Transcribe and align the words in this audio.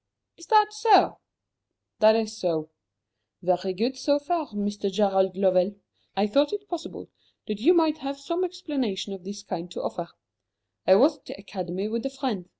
"Is 0.35 0.47
that 0.47 0.73
so?" 0.73 1.19
"That 1.99 2.15
is 2.15 2.35
so." 2.35 2.71
"Very 3.43 3.71
good, 3.71 3.95
so 3.95 4.17
far, 4.17 4.47
Mr. 4.47 4.91
Gerald 4.91 5.37
Lovell. 5.37 5.75
I 6.17 6.25
thought 6.25 6.51
it 6.53 6.67
possible 6.67 7.11
that 7.45 7.59
you 7.61 7.75
might 7.75 7.99
have 7.99 8.17
some 8.19 8.43
explanation 8.43 9.13
of 9.13 9.23
this 9.23 9.43
kind 9.43 9.69
to 9.69 9.83
offer. 9.83 10.07
I 10.87 10.95
was 10.95 11.17
at 11.19 11.25
the 11.27 11.39
Academy 11.39 11.87
with 11.87 12.03
a 12.07 12.09
friend. 12.09 12.49